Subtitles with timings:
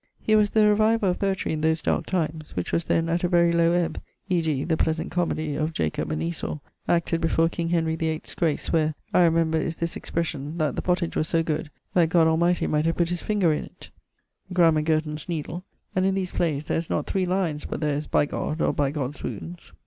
[0.19, 3.27] He was the reviver of poetry in those darke times, which was then at a
[3.29, 4.63] very low ebbe, e.g.
[4.63, 9.21] 'The Pleasant Comoedie of Jacob and Esau,' acted before King Henry VIII's grace (where, I
[9.21, 12.97] remember, is this expression, that the pottage was so good, that God Almighty might have
[12.97, 13.91] putt his finger in't);
[14.51, 18.07] 'Grammar Gurton's Needle'; and in these playes there is not 3 lines but there is
[18.07, 19.71] 'by God,' or 'by God's wounds.'